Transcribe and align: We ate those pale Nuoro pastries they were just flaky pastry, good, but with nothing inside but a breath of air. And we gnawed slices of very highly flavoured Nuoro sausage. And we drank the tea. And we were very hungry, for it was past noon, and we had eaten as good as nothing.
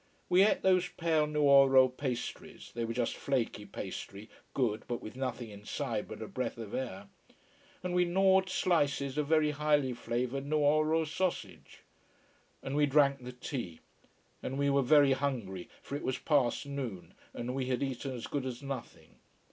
We 0.29 0.41
ate 0.41 0.63
those 0.63 0.87
pale 0.87 1.27
Nuoro 1.27 1.87
pastries 1.87 2.71
they 2.73 2.85
were 2.85 2.93
just 2.93 3.15
flaky 3.15 3.67
pastry, 3.67 4.31
good, 4.55 4.83
but 4.87 4.99
with 4.99 5.15
nothing 5.15 5.51
inside 5.51 6.07
but 6.07 6.23
a 6.23 6.27
breath 6.27 6.57
of 6.57 6.73
air. 6.73 7.07
And 7.83 7.93
we 7.93 8.05
gnawed 8.05 8.49
slices 8.49 9.15
of 9.19 9.27
very 9.27 9.51
highly 9.51 9.93
flavoured 9.93 10.47
Nuoro 10.47 11.05
sausage. 11.05 11.83
And 12.63 12.75
we 12.75 12.87
drank 12.87 13.23
the 13.23 13.31
tea. 13.31 13.79
And 14.41 14.57
we 14.57 14.71
were 14.71 14.81
very 14.81 15.11
hungry, 15.11 15.69
for 15.83 15.95
it 15.95 16.03
was 16.03 16.17
past 16.17 16.65
noon, 16.65 17.13
and 17.31 17.53
we 17.53 17.65
had 17.67 17.83
eaten 17.83 18.09
as 18.15 18.25
good 18.25 18.47
as 18.47 18.63
nothing. 18.63 19.19